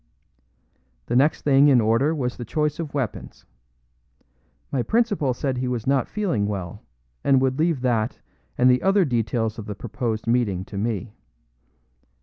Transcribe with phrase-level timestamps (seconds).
[1.05, 3.45] The next thing in order was the choice of weapons.
[4.71, 6.81] My principal said he was not feeling well,
[7.23, 8.19] and would leave that
[8.57, 11.13] and the other details of the proposed meeting to me.